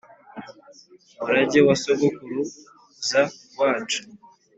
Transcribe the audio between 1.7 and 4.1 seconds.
sogokuruza wacu